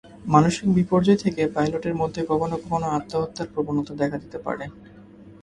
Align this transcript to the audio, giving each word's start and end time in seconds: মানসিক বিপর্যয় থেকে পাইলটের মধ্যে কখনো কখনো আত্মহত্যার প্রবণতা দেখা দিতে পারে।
মানসিক 0.25 0.65
বিপর্যয় 0.77 1.19
থেকে 1.23 1.41
পাইলটের 1.47 1.95
মধ্যে 2.01 2.21
কখনো 2.29 2.55
কখনো 2.57 2.87
আত্মহত্যার 2.97 3.51
প্রবণতা 3.53 3.93
দেখা 4.01 4.17
দিতে 4.17 4.37
পারে। 4.45 4.65